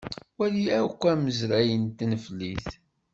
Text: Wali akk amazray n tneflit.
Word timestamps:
Wali 0.39 0.65
akk 0.81 1.01
amazray 1.11 1.69
n 1.77 1.83
tneflit. 1.97 2.67